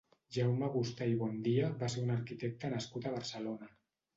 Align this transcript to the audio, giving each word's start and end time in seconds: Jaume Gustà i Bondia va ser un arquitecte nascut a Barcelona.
Jaume 0.37 0.69
Gustà 0.75 1.07
i 1.11 1.13
Bondia 1.19 1.69
va 1.83 1.91
ser 1.97 2.03
un 2.07 2.15
arquitecte 2.15 2.73
nascut 2.77 3.07
a 3.07 3.13
Barcelona. 3.19 3.71